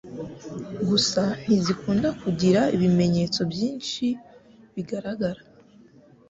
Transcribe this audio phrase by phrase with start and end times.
[0.87, 4.05] Gusa ntizikunda kugira ibimenyetso byinshi
[4.73, 5.41] bigaragara